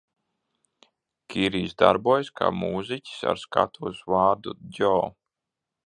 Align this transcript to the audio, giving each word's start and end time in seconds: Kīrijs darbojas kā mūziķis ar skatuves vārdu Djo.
Kīrijs 1.33 1.75
darbojas 1.83 2.31
kā 2.41 2.49
mūziķis 2.63 3.21
ar 3.35 3.43
skatuves 3.45 4.01
vārdu 4.15 4.59
Djo. 4.73 4.95